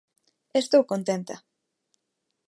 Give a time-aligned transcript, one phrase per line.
[0.61, 1.35] Estou contenta.